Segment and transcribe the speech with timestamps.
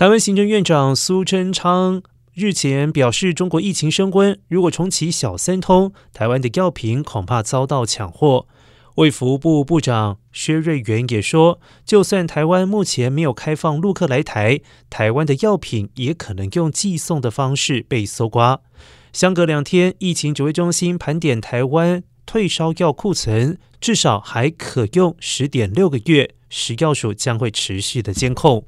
[0.00, 8.46] 台湾行政院长苏贞昌日前表示，中国疫情升温，如果重启小三通，台湾的药品恐怕遭到抢货。
[8.94, 18.62] 卫福部部长薛瑞元也说，就算台湾目前没有开放陆客来台，台湾的药品也可能用寄送的方式被搜刮。
[19.12, 28.64] 相隔两天，疫情指挥中心盘点台湾退烧药库存，至少还可用十点六个月，食药署将会持续的监控。